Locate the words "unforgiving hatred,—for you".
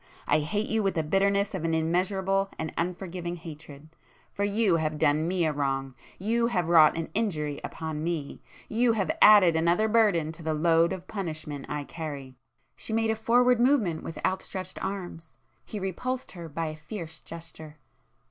2.75-4.77